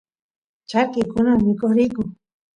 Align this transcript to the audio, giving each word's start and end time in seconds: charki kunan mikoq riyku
charki 0.69 1.01
kunan 1.11 1.39
mikoq 1.45 1.73
riyku 1.77 2.03